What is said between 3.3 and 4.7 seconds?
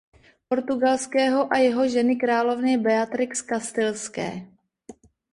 Kastilské.